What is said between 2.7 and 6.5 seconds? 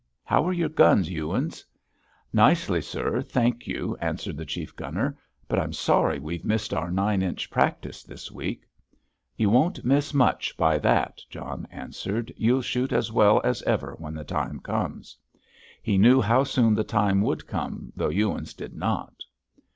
sir, thank you," answered the chief gunner. "But I'm sorry we've